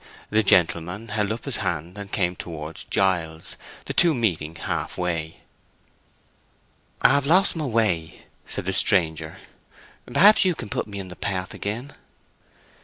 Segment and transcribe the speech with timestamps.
[0.31, 3.55] The gentleman held up his hand and came towards Giles,
[3.85, 5.41] the two meeting half way.
[7.03, 9.37] "I have lost my way," said the stranger.
[10.11, 11.93] "Perhaps you can put me in the path again."